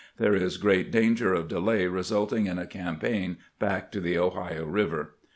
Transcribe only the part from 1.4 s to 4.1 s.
delay resulting in a campaign back to